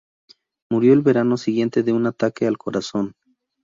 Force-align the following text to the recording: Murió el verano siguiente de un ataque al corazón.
Murió 0.71 0.93
el 0.93 1.03
verano 1.03 1.37
siguiente 1.37 1.83
de 1.83 1.93
un 1.93 2.07
ataque 2.07 2.47
al 2.47 2.57
corazón. 2.57 3.13